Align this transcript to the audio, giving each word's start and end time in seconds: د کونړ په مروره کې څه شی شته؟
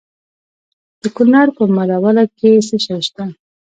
د 1.01 1.03
کونړ 1.15 1.47
په 1.57 1.63
مروره 1.75 2.23
کې 2.37 2.49
څه 2.67 2.75
شی 2.83 2.97
شته؟ 3.05 3.23